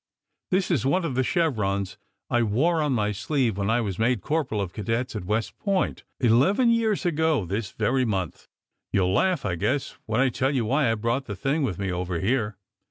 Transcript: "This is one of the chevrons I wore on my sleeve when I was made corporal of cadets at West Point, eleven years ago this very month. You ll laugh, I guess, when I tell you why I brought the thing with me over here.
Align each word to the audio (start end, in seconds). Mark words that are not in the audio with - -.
"This 0.49 0.71
is 0.71 0.83
one 0.83 1.05
of 1.05 1.13
the 1.13 1.21
chevrons 1.23 1.99
I 2.27 2.41
wore 2.41 2.81
on 2.81 2.91
my 2.93 3.11
sleeve 3.11 3.55
when 3.55 3.69
I 3.69 3.81
was 3.81 3.99
made 3.99 4.21
corporal 4.23 4.59
of 4.59 4.73
cadets 4.73 5.15
at 5.15 5.25
West 5.25 5.59
Point, 5.59 6.01
eleven 6.19 6.71
years 6.71 7.05
ago 7.05 7.45
this 7.45 7.69
very 7.69 8.03
month. 8.03 8.47
You 8.91 9.03
ll 9.05 9.13
laugh, 9.13 9.45
I 9.45 9.53
guess, 9.53 9.95
when 10.07 10.19
I 10.19 10.29
tell 10.29 10.49
you 10.49 10.65
why 10.65 10.91
I 10.91 10.95
brought 10.95 11.25
the 11.25 11.35
thing 11.35 11.61
with 11.61 11.77
me 11.77 11.91
over 11.91 12.19
here. 12.19 12.57